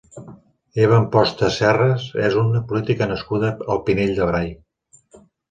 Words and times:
Eva 0.85 0.95
Amposta 1.01 1.49
Serres 1.57 2.07
és 2.31 2.39
una 2.45 2.63
política 2.73 3.09
nascuda 3.13 3.53
al 3.75 3.83
Pinell 3.91 4.19
de 4.23 4.33
Brai. 4.33 4.53